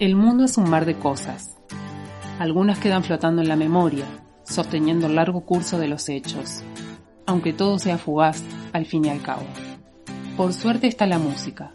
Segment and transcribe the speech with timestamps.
[0.00, 1.56] El mundo es un mar de cosas.
[2.38, 4.04] Algunas quedan flotando en la memoria,
[4.44, 6.62] sosteniendo el largo curso de los hechos,
[7.26, 9.42] aunque todo sea fugaz al fin y al cabo.
[10.36, 11.72] Por suerte está la música,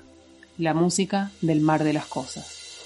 [0.57, 2.81] la música del mar de las cosas.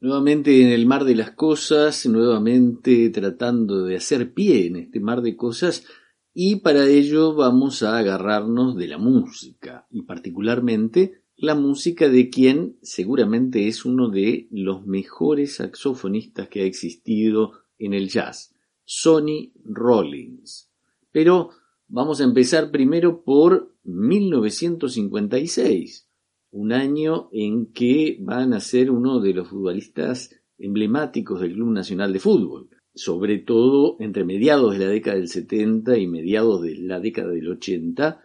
[0.00, 5.22] Nuevamente en el mar de las cosas, nuevamente tratando de hacer pie en este mar
[5.22, 5.84] de cosas
[6.40, 12.78] y para ello vamos a agarrarnos de la música y particularmente la música de quien
[12.80, 20.70] seguramente es uno de los mejores saxofonistas que ha existido en el jazz, Sonny Rollins.
[21.10, 21.50] Pero
[21.88, 26.08] vamos a empezar primero por 1956
[26.52, 32.12] un año en que van a ser uno de los futbolistas emblemáticos del Club Nacional
[32.12, 37.00] de Fútbol, sobre todo entre mediados de la década del 70 y mediados de la
[37.00, 38.20] década del 80,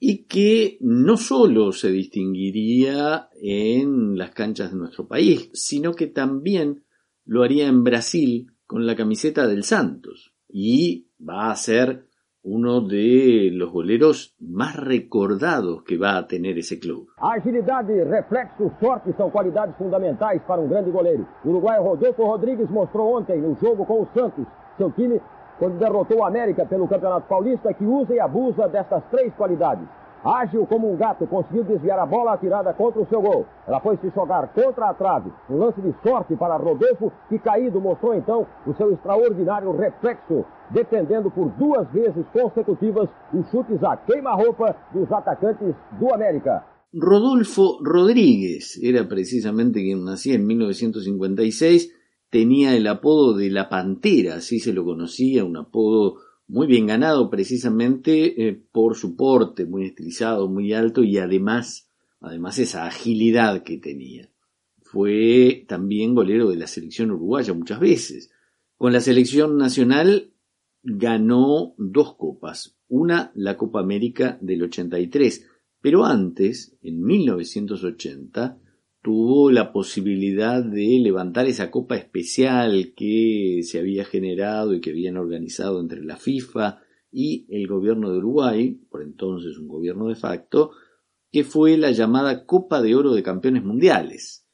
[0.00, 6.84] y que no solo se distinguiría en las canchas de nuestro país, sino que también
[7.24, 12.06] lo haría en Brasil con la camiseta del Santos, y va a ser
[12.44, 17.08] uno de los goleros más recordados que va a tener esse clube.
[17.16, 21.26] Agilidade, reflexo, sorte são qualidades fundamentais para um grande goleiro.
[21.42, 25.20] O uruguaio Rodolfo Rodrigues mostrou ontem no jogo com o Santos, seu time,
[25.58, 29.88] quando derrotou o América pelo Campeonato Paulista, que usa e abusa dessas três qualidades.
[30.24, 33.44] Ágil como um gato, conseguiu desviar a bola atirada contra o seu gol.
[33.68, 35.30] Ela foi se jogar contra a trave.
[35.50, 41.30] Um lance de sorte para Rodolfo, que caído mostrou então o seu extraordinário reflexo, defendendo
[41.30, 46.64] por duas vezes consecutivas os chutes a queima-roupa dos atacantes do América.
[46.94, 51.92] Rodolfo Rodríguez era precisamente quien nacía en 1956,
[52.30, 56.14] tenía el apodo de la Pantera, así se lo conocía, un apodo
[56.46, 62.58] muy bien ganado precisamente eh, por su porte muy estilizado, muy alto y además, además
[62.58, 64.30] esa agilidad que tenía.
[64.82, 68.30] Fue también golero de la selección uruguaya muchas veces.
[68.76, 70.32] Con la selección nacional
[70.82, 75.48] ganó dos copas, una la Copa América del 83,
[75.80, 78.58] pero antes, en 1980,
[79.04, 85.18] tuvo la posibilidad de levantar esa copa especial que se había generado y que habían
[85.18, 86.80] organizado entre la FIFA
[87.12, 90.70] y el gobierno de Uruguay, por entonces un gobierno de facto,
[91.30, 94.48] que fue la llamada Copa de Oro de Campeones Mundiales.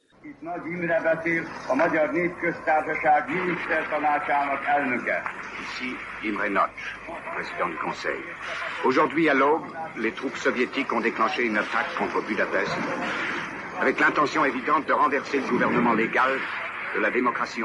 [5.60, 5.94] Ici
[6.24, 6.80] Imre Notch,
[7.36, 8.20] président du Conseil.
[8.84, 9.62] Aujourd'hui à l'aube,
[9.98, 12.76] les troupes soviétiques ont déclenché une attaque contre Budapest
[13.80, 16.32] avec l'intention évidente de renverser le gouvernement légal
[16.94, 17.62] de la démocratie.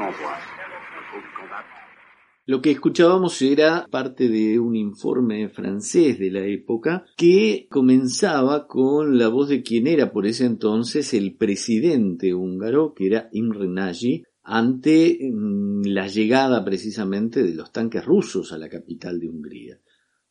[2.46, 9.18] Lo que escuchábamos era parte de un informe francés de la época que comenzaba con
[9.18, 14.22] la voz de quien era por ese entonces el presidente húngaro, que era Imre Nagy,
[14.42, 19.80] ante mm, la llegada precisamente de los tanques rusos a la capital de Hungría.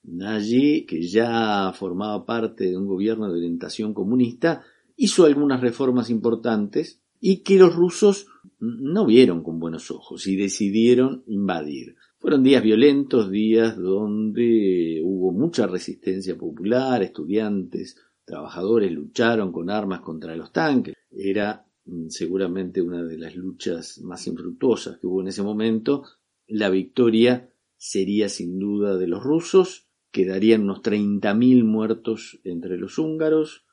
[0.03, 4.63] Nagy, que ya formaba parte de un gobierno de orientación comunista,
[4.95, 8.27] hizo algunas reformas importantes y que los rusos
[8.59, 11.95] no vieron con buenos ojos y decidieron invadir.
[12.19, 20.35] Fueron días violentos, días donde hubo mucha resistencia popular, estudiantes, trabajadores lucharon con armas contra
[20.35, 20.95] los tanques.
[21.11, 26.03] Era mm, seguramente una de las luchas más infructuosas que hubo en ese momento.
[26.47, 33.64] La victoria sería sin duda de los rusos, quedarían unos 30.000 muertos entre los húngaros,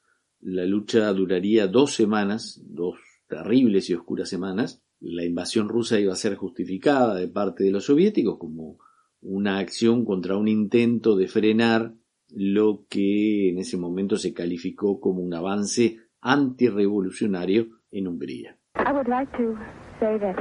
[0.43, 2.97] la lucha duraría dos semanas, dos
[3.29, 4.83] terribles y oscuras semanas.
[5.01, 8.79] La invasión rusa iba a ser justificada de parte de los soviéticos como
[9.21, 11.95] una acción contra un intento de frenar
[12.29, 18.59] lo que en ese momento se calificó como un avance antirrevolucionario en Hungría.
[18.77, 19.57] I would like to
[20.01, 20.37] say that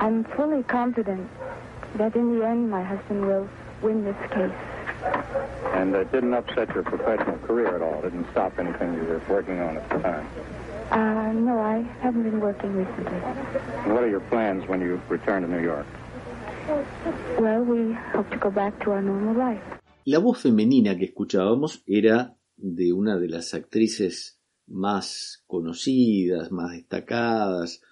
[0.00, 1.28] I'm fully confident
[1.98, 3.46] that in the end my husband will
[3.82, 5.55] win this case.
[5.76, 7.98] And it didn't upset your professional career at all?
[7.98, 10.26] It didn't stop anything you were working on at the time?
[10.90, 13.20] Uh, no, I haven't been working recently.
[13.84, 15.86] And what are your plans when you return to New York?
[17.38, 19.60] Well, we hope to go back to our normal life.
[20.06, 27.82] La voz femenina que escuchábamos era de una de las actrices más conocidas, más destacadas,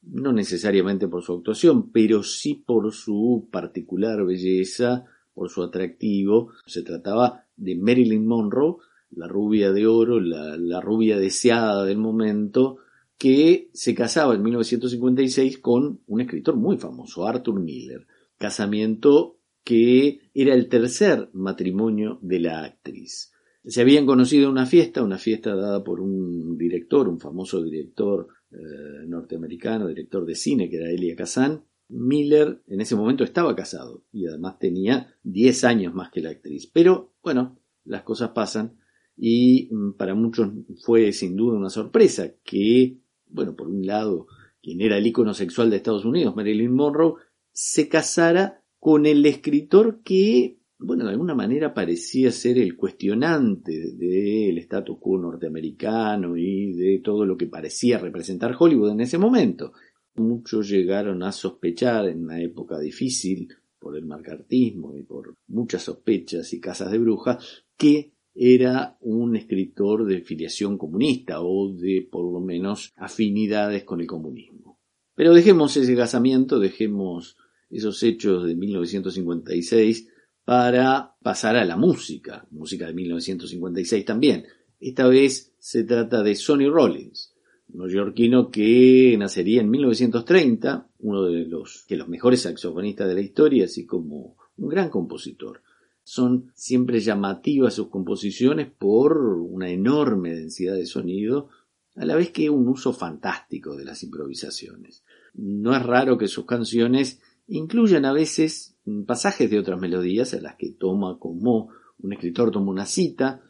[0.00, 5.04] no necesariamente por su actuación, pero sí por su particular belleza
[5.34, 6.52] por su atractivo.
[6.66, 8.76] Se trataba de Marilyn Monroe,
[9.10, 12.78] la rubia de oro, la, rubia deseada del momento,
[13.18, 18.06] que se casaba en 1956 con un escritor muy famoso, Arthur Miller.
[18.38, 23.32] Casamiento que era el tercer matrimonio de la actriz.
[23.64, 28.28] Se habían conocido en una fiesta, una fiesta dada por un director, un famoso director
[28.50, 31.64] eh, norteamericano, director de cine, que era Elia Kazan.
[31.88, 36.70] Miller en ese momento estaba casado y además tenía 10 años más que la actriz.
[36.72, 38.78] Pero bueno, las cosas pasan
[39.16, 40.50] y mm, para muchos
[40.84, 42.98] fue sin duda una sorpresa que,
[43.28, 44.26] bueno, por un lado,
[44.62, 47.14] quien era el ícono sexual de Estados Unidos, Marilyn Monroe,
[47.52, 54.58] se casara con el escritor que bueno, de alguna manera parecía ser el cuestionante del
[54.58, 59.72] status quo norteamericano y de todo lo que parecía representar Hollywood en ese momento.
[60.16, 66.52] Muchos llegaron a sospechar en una época difícil por el marcartismo y por muchas sospechas
[66.52, 72.40] y casas de brujas que era un escritor de filiación comunista o de por lo
[72.40, 74.80] menos afinidades con el comunismo.
[75.14, 77.36] Pero dejemos ese casamiento, dejemos
[77.70, 80.08] esos hechos de 1956
[80.44, 84.44] para pasar a la música, música de 1956 también.
[84.80, 87.33] Esta vez se trata de Sonny Rollins,
[87.74, 93.64] neoyorquino que nacería en 1930, uno de los, que los mejores saxofonistas de la historia,
[93.64, 95.62] así como un gran compositor.
[96.02, 101.48] Son siempre llamativas sus composiciones por una enorme densidad de sonido,
[101.96, 105.04] a la vez que un uso fantástico de las improvisaciones.
[105.34, 108.76] No es raro que sus canciones incluyan a veces
[109.06, 113.42] pasajes de otras melodías a las que toma como un escritor toma una cita,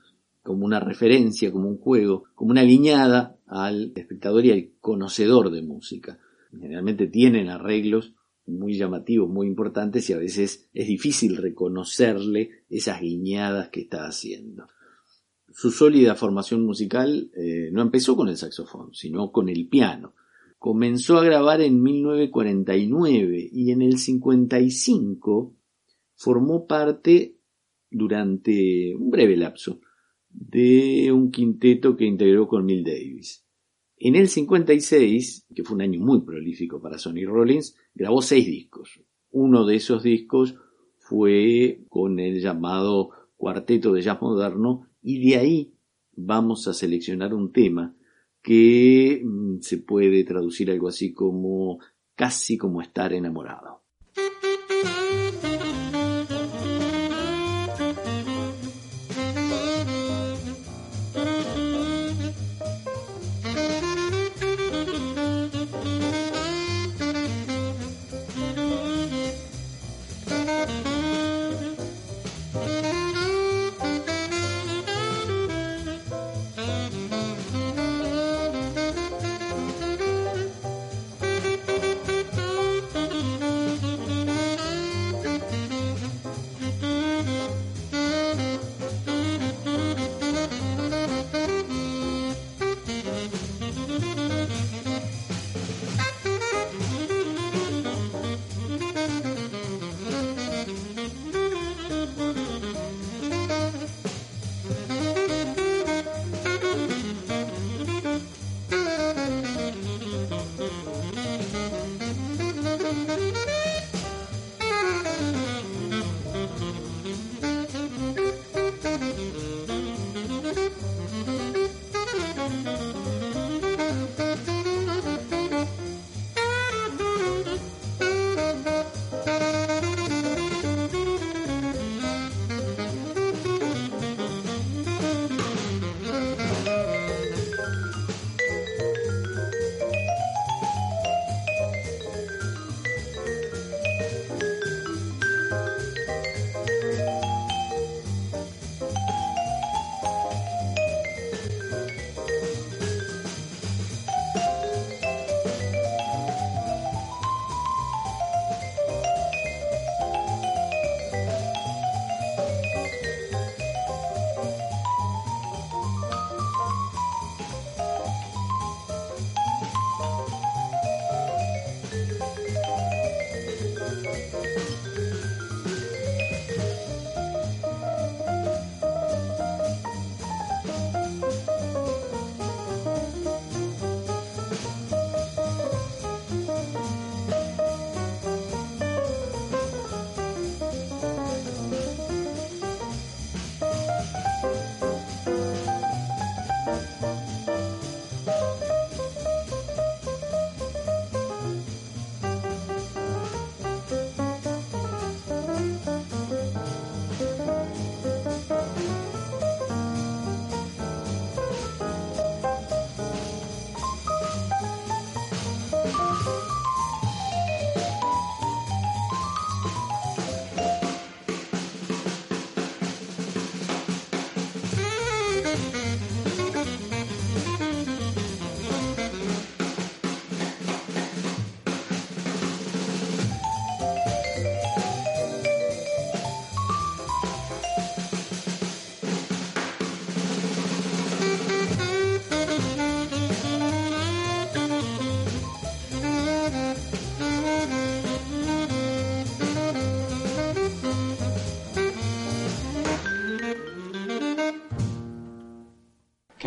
[0.45, 5.63] como una referencia, como un juego, como una guiñada al espectador y al conocedor de
[5.63, 6.21] música.
[6.53, 8.15] Generalmente tienen arreglos
[8.47, 14.69] muy llamativos, muy importantes y a veces es difícil reconocerle esas guiñadas que está haciendo.
[15.51, 20.15] Su sólida formación musical eh, no empezó con el saxofón, sino con el piano
[20.65, 25.55] comenzó a grabar en 1949 y en el 55
[26.15, 27.37] formó parte
[27.91, 29.81] durante un breve lapso
[30.35, 33.45] de un quinteto que integró con Neil Davis.
[33.97, 39.01] En el 56, que fue un año muy prolífico para Sonny Rollins, grabó seis discos.
[39.31, 40.57] Uno de esos discos
[40.99, 45.75] fue con el llamado Cuarteto de Jazz Moderno y de ahí
[46.17, 47.97] vamos a seleccionar un tema
[48.43, 51.79] que mm, se puede traducir algo así como
[52.15, 53.83] casi como estar enamorado.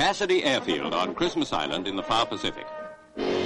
[0.08, 2.66] Cassidy Airfield on Christmas Island in the far Pacific.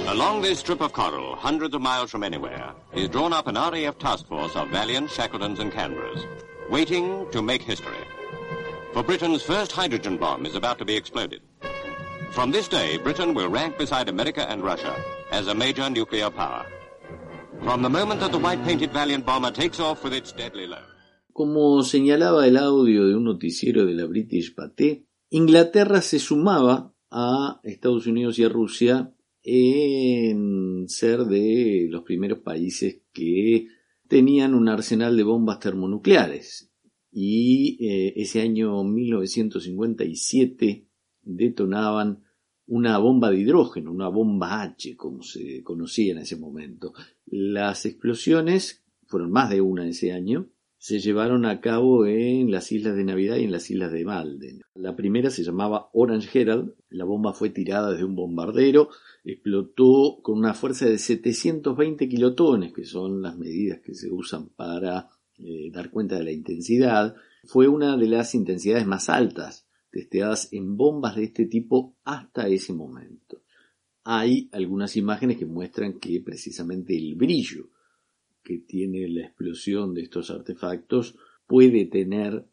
[0.06, 3.98] Along this strip of coral, hundreds of miles from anywhere, is drawn up an RAF
[3.98, 6.24] task force of valiant Shackletons and Canberras,
[6.70, 8.04] waiting to make history.
[8.92, 11.42] For Britain's first hydrogen bomb is about to be exploded.
[12.30, 14.94] From this day, Britain will rank beside America and Russia
[15.32, 16.64] as a major nuclear power.
[17.64, 20.86] From the moment that the white-painted Valiant bomber takes off with its deadly load.
[21.34, 27.58] Como señalaba el audio de un noticiero de la British Pathé, Inglaterra se sumaba a
[27.64, 33.66] Estados Unidos y a Rusia en ser de los primeros países que
[34.08, 36.70] tenían un arsenal de bombas termonucleares.
[37.10, 40.86] Y eh, ese año 1957
[41.22, 42.24] detonaban
[42.66, 46.92] una bomba de hidrógeno, una bomba H, como se conocía en ese momento.
[47.24, 50.50] Las explosiones, fueron más de una ese año,
[50.82, 54.62] se llevaron a cabo en las islas de Navidad y en las islas de Malden.
[54.74, 58.88] La primera se llamaba Orange Herald, la bomba fue tirada desde un bombardero,
[59.22, 65.08] explotó con una fuerza de 720 kilotones, que son las medidas que se usan para
[65.38, 70.76] eh, dar cuenta de la intensidad, fue una de las intensidades más altas testeadas en
[70.76, 73.44] bombas de este tipo hasta ese momento.
[74.02, 77.68] Hay algunas imágenes que muestran que precisamente el brillo
[78.42, 82.46] que tiene la explosión de estos artefactos puede tener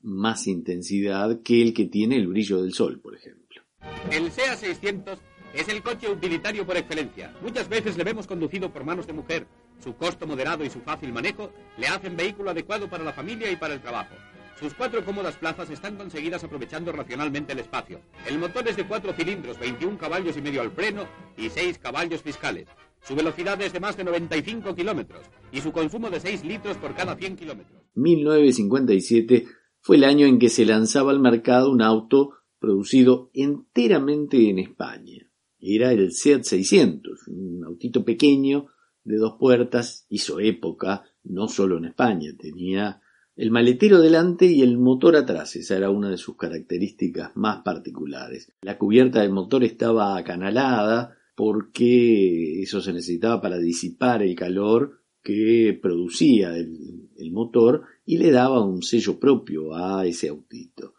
[0.00, 3.62] más intensidad que el que tiene el brillo del sol, por ejemplo.
[4.10, 5.18] El SEA 600
[5.54, 7.34] es el coche utilitario por excelencia.
[7.42, 9.46] Muchas veces le vemos conducido por manos de mujer.
[9.82, 13.56] Su costo moderado y su fácil manejo le hacen vehículo adecuado para la familia y
[13.56, 14.14] para el trabajo.
[14.58, 18.00] Sus cuatro cómodas plazas están conseguidas aprovechando racionalmente el espacio.
[18.26, 22.22] El motor es de cuatro cilindros, 21 caballos y medio al freno y 6 caballos
[22.22, 22.68] fiscales.
[23.06, 25.20] Su velocidad es de más de 95 kilómetros
[25.52, 27.82] y su consumo de 6 litros por cada 100 kilómetros.
[27.94, 29.46] 1957
[29.80, 35.30] fue el año en que se lanzaba al mercado un auto producido enteramente en España.
[35.60, 38.68] Era el Seat 600, un autito pequeño
[39.04, 43.02] de dos puertas, hizo época, no solo en España, tenía
[43.36, 48.50] el maletero delante y el motor atrás, esa era una de sus características más particulares.
[48.62, 55.78] La cubierta del motor estaba acanalada porque eso se necesitaba para disipar el calor que
[55.80, 57.00] producía el,
[57.32, 60.94] motor y le daba un sello propio a ese autito.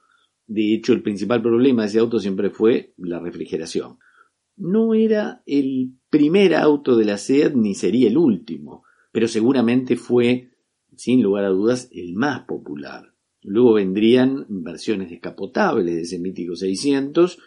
[0.47, 3.99] De hecho, el principal problema de ese auto siempre fue la refrigeración.
[4.57, 10.49] No era el primer auto de la SEAT ni sería el último, pero seguramente fue
[10.97, 13.13] sin lugar a dudas, el más popular.
[13.41, 17.37] Luego vendrían versiones descapotables de ese mítico 600.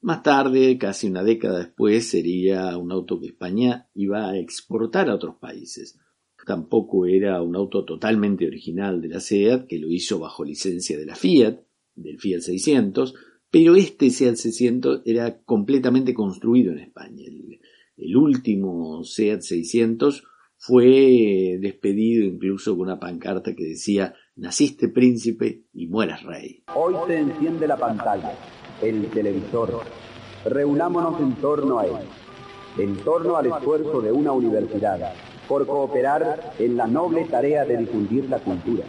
[0.00, 5.14] Más tarde, casi una década después, sería un auto que España iba a exportar a
[5.14, 5.98] otros países.
[6.46, 11.04] Tampoco era un auto totalmente original de la SEAT, que lo hizo bajo licencia de
[11.04, 11.60] la Fiat,
[11.94, 13.14] del Fiat 600,
[13.50, 17.24] pero este Seat 600 era completamente construido en España.
[17.96, 20.24] El, último Seat 600
[20.56, 26.62] fue despedido incluso con una pancarta que decía Naciste príncipe y mueras rey.
[26.74, 28.32] Hoy se enciende la pantalla,
[28.82, 29.80] el televisor.
[30.44, 31.92] Reunámonos en torno a él,
[32.78, 35.12] en torno al esfuerzo de una universidad,
[35.48, 38.84] por cooperar en la noble tarea de difundir la cultura.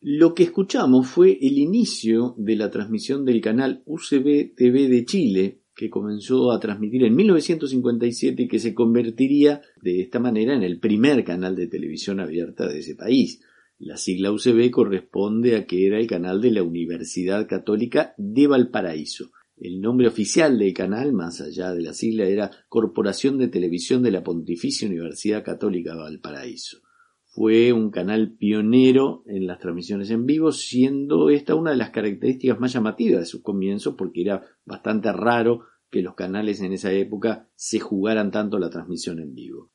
[0.00, 5.60] Lo que escuchamos fue el inicio de la transmisión del canal UCB TV de Chile,
[5.74, 10.78] que comenzó a transmitir en 1957 y que se convertiría de esta manera en el
[10.78, 13.42] primer canal de televisión abierta de ese país.
[13.78, 19.32] La sigla UCB corresponde a que era el canal de la Universidad Católica de Valparaíso.
[19.58, 24.12] El nombre oficial del canal, más allá de la sigla, era Corporación de Televisión de
[24.12, 26.78] la Pontificia Universidad Católica de Valparaíso.
[27.26, 32.58] Fue un canal pionero en las transmisiones en vivo, siendo esta una de las características
[32.58, 37.50] más llamativas de sus comienzos, porque era bastante raro que los canales en esa época
[37.54, 39.70] se jugaran tanto la transmisión en vivo.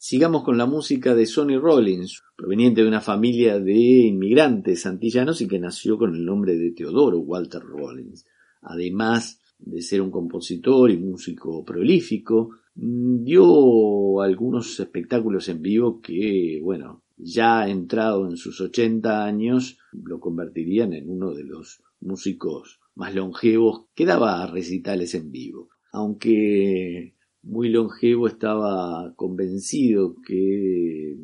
[0.00, 5.48] Sigamos con la música de Sonny Rollins, proveniente de una familia de inmigrantes antillanos y
[5.48, 8.24] que nació con el nombre de Teodoro Walter Rollins.
[8.62, 17.02] Además de ser un compositor y músico prolífico, dio algunos espectáculos en vivo que, bueno,
[17.16, 23.86] ya entrado en sus 80 años, lo convertirían en uno de los músicos más longevos
[23.96, 25.70] que daba recitales en vivo.
[25.90, 31.16] Aunque muy longevo estaba convencido que,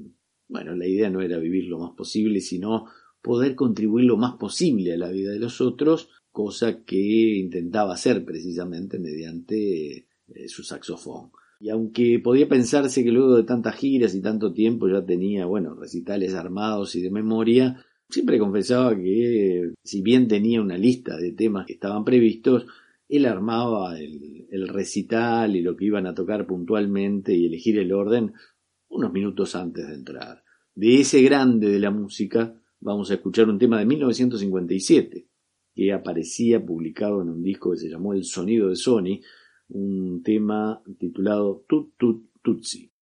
[0.48, 2.86] bueno, la idea no era vivir lo más posible, sino
[3.22, 8.24] poder contribuir lo más posible a la vida de los otros, cosa que intentaba hacer
[8.24, 11.30] precisamente mediante eh, su saxofón.
[11.60, 15.74] Y aunque podía pensarse que luego de tantas giras y tanto tiempo ya tenía, bueno,
[15.74, 21.66] recitales armados y de memoria, siempre confesaba que si bien tenía una lista de temas
[21.66, 22.66] que estaban previstos,
[23.08, 28.32] él armaba el, recital y lo que iban a tocar puntualmente y elegir el orden
[28.88, 30.42] unos minutos antes de entrar.
[30.74, 35.28] De ese grande de la música vamos a escuchar un tema de 1957
[35.74, 39.20] que aparecía publicado en un disco que se llamó El Sonido de Sony,
[39.68, 42.93] un tema titulado Tut Tut Tutsi.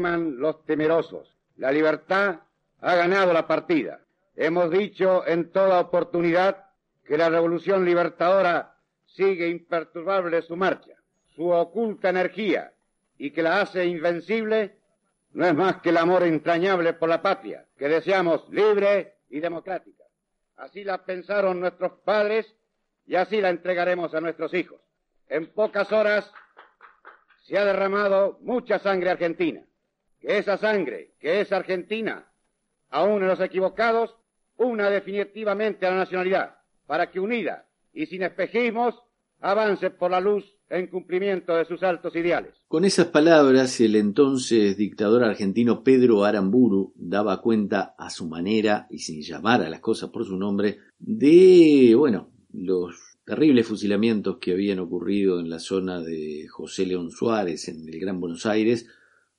[0.00, 1.36] Teman los temerosos.
[1.58, 2.40] La libertad
[2.80, 4.00] ha ganado la partida.
[4.34, 6.64] Hemos dicho en toda oportunidad
[7.04, 10.94] que la revolución libertadora sigue imperturbable su marcha,
[11.36, 12.72] su oculta energía
[13.18, 14.76] y que la hace invencible
[15.32, 20.04] no es más que el amor entrañable por la patria, que deseamos libre y democrática.
[20.56, 22.46] Así la pensaron nuestros padres
[23.06, 24.80] y así la entregaremos a nuestros hijos.
[25.28, 26.32] En pocas horas
[27.42, 29.62] se ha derramado mucha sangre argentina.
[30.20, 32.26] Que esa sangre, que es argentina,
[32.90, 34.14] aún en los equivocados,
[34.56, 36.56] una definitivamente a la nacionalidad,
[36.86, 38.94] para que unida y sin espejismos
[39.40, 42.54] avance por la luz en cumplimiento de sus altos ideales.
[42.68, 48.98] Con esas palabras, el entonces dictador argentino Pedro Aramburu daba cuenta a su manera y
[48.98, 54.78] sin llamar a las cosas por su nombre de, bueno, los terribles fusilamientos que habían
[54.78, 58.86] ocurrido en la zona de José León Suárez en el Gran Buenos Aires,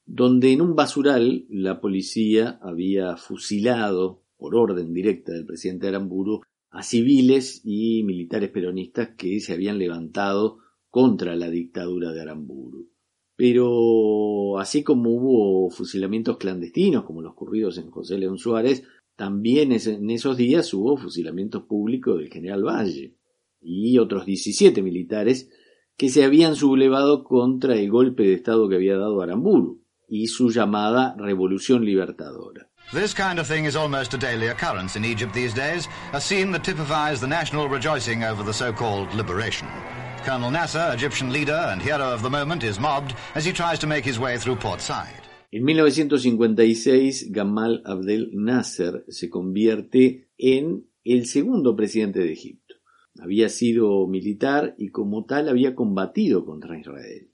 [0.05, 6.83] donde en un basural la policía había fusilado por orden directa del presidente Aramburu a
[6.83, 10.59] civiles y militares peronistas que se habían levantado
[10.89, 12.89] contra la dictadura de Aramburu.
[13.35, 18.83] Pero así como hubo fusilamientos clandestinos, como los ocurridos en José León Suárez,
[19.15, 23.15] también en esos días hubo fusilamientos públicos del general Valle
[23.61, 25.51] y otros 17 militares
[25.97, 29.80] que se habían sublevado contra el golpe de Estado que había dado Aramburu
[30.11, 32.67] y su llamada Revolución Libertadora.
[32.91, 36.51] This kind of thing is almost a daily occurrence in Egypt these days, a scene
[36.51, 39.69] that typifies the national rejoicing over the so-called liberation.
[40.25, 43.87] Colonel Nasser, Egyptian leader and hero of the moment, is mobbed as he tries to
[43.87, 45.21] make his way through Port Said.
[45.53, 52.75] En 1956, Gamal Abdel Nasser se convierte en el segundo presidente de Egipto.
[53.21, 57.31] Había sido militar y como tal había combatido contra Israel.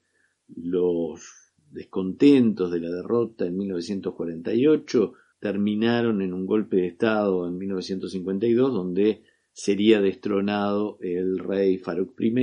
[0.56, 1.47] Los
[1.78, 9.24] descontentos de la derrota en 1948 terminaron en un golpe de Estado en 1952 donde
[9.54, 12.34] sería destronado el rey Farouk I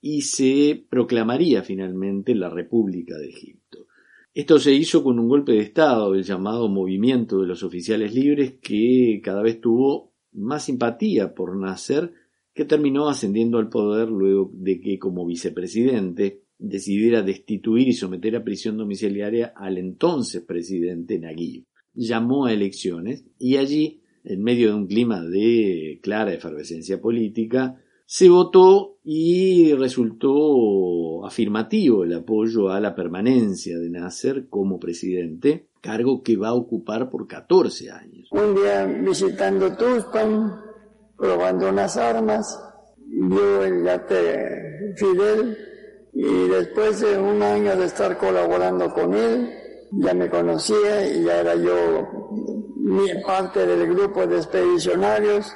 [0.00, 3.86] y se proclamaría finalmente la República de Egipto.
[4.32, 8.54] Esto se hizo con un golpe de Estado, el llamado Movimiento de los Oficiales Libres,
[8.60, 12.12] que cada vez tuvo más simpatía por Nasser,
[12.52, 18.44] que terminó ascendiendo al poder luego de que como vicepresidente decidiera destituir y someter a
[18.44, 21.64] prisión domiciliaria al entonces presidente Naguib
[21.94, 28.28] llamó a elecciones y allí, en medio de un clima de clara efervescencia política, se
[28.28, 36.36] votó y resultó afirmativo el apoyo a la permanencia de Nasser como presidente, cargo que
[36.36, 38.28] va a ocupar por 14 años.
[38.32, 40.52] Un día visitando Tucson,
[41.16, 42.58] probando unas armas,
[43.06, 45.56] vio el yate Fidel
[46.14, 49.50] y después de un año de estar colaborando con él,
[49.92, 52.24] ya me conocía y ya era yo
[53.26, 55.52] parte del grupo de expedicionarios,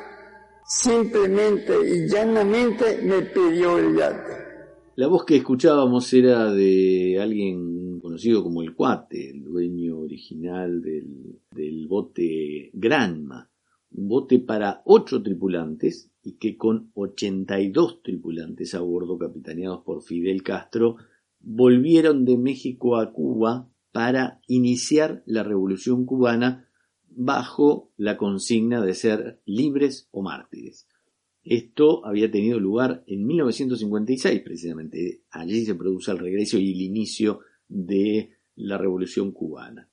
[0.65, 4.49] simplemente y llanamente me pidió el yate.
[4.97, 11.39] La voz que escuchábamos era de alguien conocido como el Cuate, el dueño original del,
[11.53, 13.49] del bote Granma,
[13.93, 20.43] un bote para ocho tripulantes y que con 82 tripulantes a bordo capitaneados por Fidel
[20.43, 20.97] Castro
[21.41, 26.69] volvieron de México a Cuba para iniciar la revolución cubana
[27.09, 30.87] bajo la consigna de ser libres o mártires.
[31.43, 35.23] Esto había tenido lugar en 1956, precisamente.
[35.31, 39.89] Allí se produce el regreso y el inicio de la revolución cubana.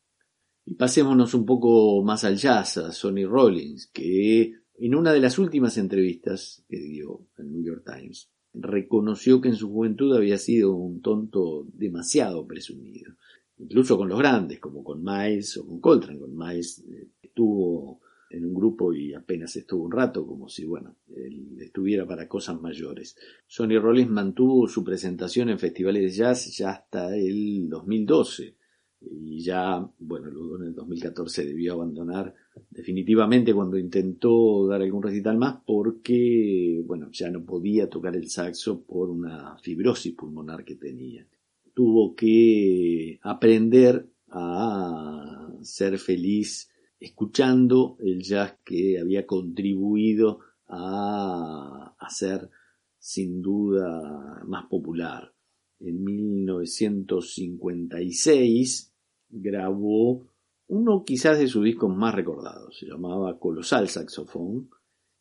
[0.65, 5.77] Y pasémonos un poco más al a Sonny Rollins, que en una de las últimas
[5.77, 11.01] entrevistas que dio el New York Times, reconoció que en su juventud había sido un
[11.01, 13.13] tonto demasiado presumido
[13.57, 16.19] incluso con los grandes, como con Miles o con Coltrane.
[16.19, 20.97] Con Miles eh, estuvo en un grupo y apenas estuvo un rato, como si, bueno,
[21.15, 23.15] él estuviera para cosas mayores.
[23.47, 28.55] Sonny Rollins mantuvo su presentación en festivales de jazz ya hasta el 2012
[29.01, 32.33] y ya, bueno, luego en el 2014 debió abandonar
[32.69, 38.83] definitivamente cuando intentó dar algún recital más porque, bueno, ya no podía tocar el saxo
[38.83, 41.27] por una fibrosis pulmonar que tenía
[41.75, 52.49] tuvo que aprender a ser feliz escuchando el jazz que había contribuido a hacer
[52.97, 55.33] sin duda más popular.
[55.79, 58.93] En 1956
[59.29, 60.27] grabó
[60.67, 64.69] uno quizás de sus discos más recordados, se llamaba Colosal Saxofón,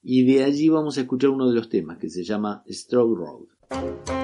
[0.02, 4.23] y de allí vamos a escuchar uno de los temas que se llama Stroke Road.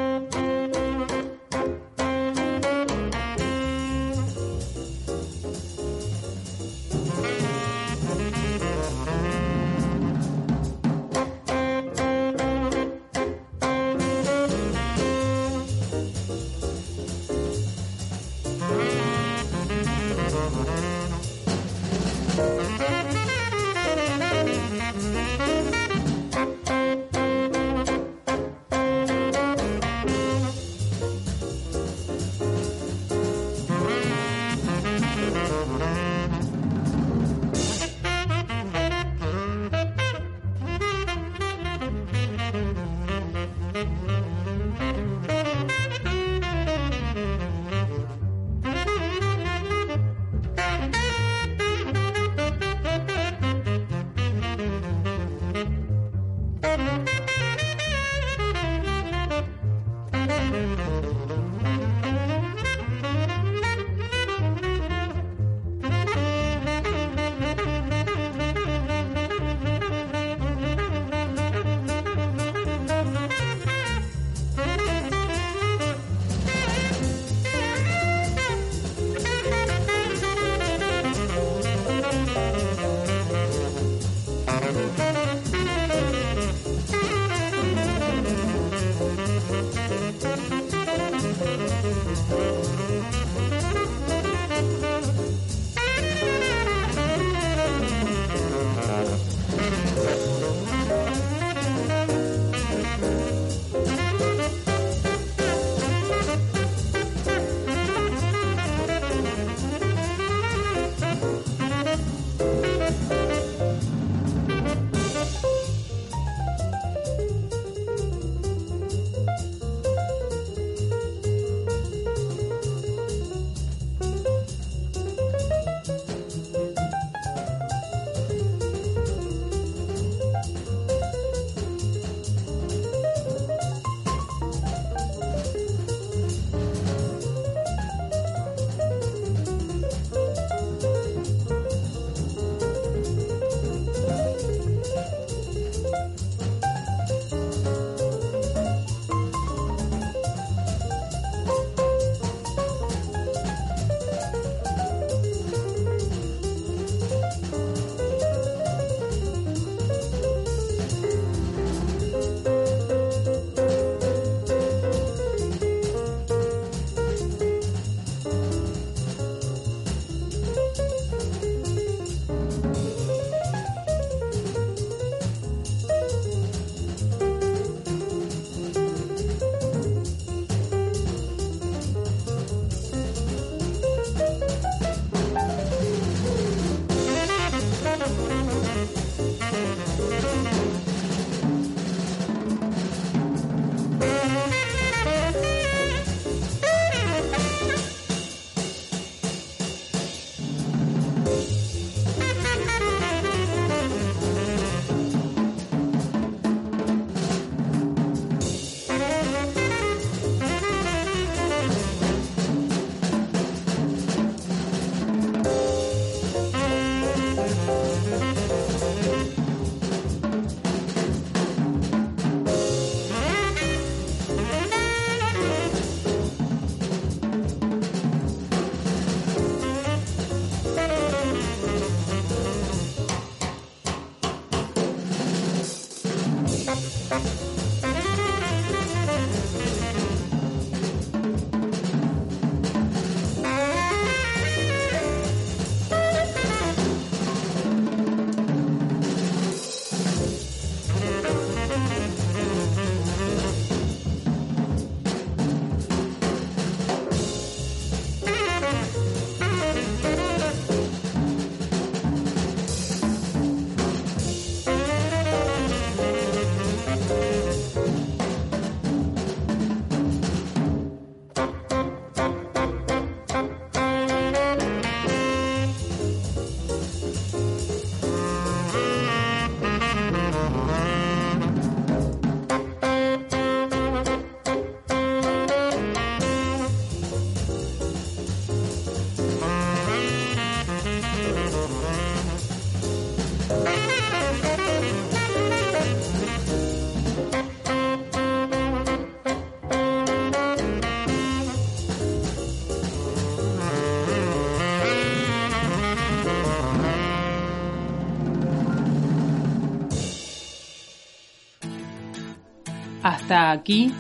[313.30, 313.94] Hasta aquí,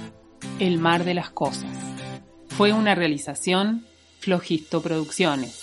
[0.58, 1.70] El mar de las cosas.
[2.48, 3.86] Fue una realización
[4.18, 5.59] Flogisto Producciones.